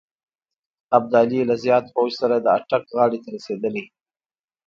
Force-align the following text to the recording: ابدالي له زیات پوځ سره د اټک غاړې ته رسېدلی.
ابدالي 0.97 1.39
له 1.49 1.55
زیات 1.63 1.85
پوځ 1.95 2.11
سره 2.21 2.35
د 2.39 2.45
اټک 2.57 2.83
غاړې 2.97 3.19
ته 3.23 3.29
رسېدلی. 3.35 3.83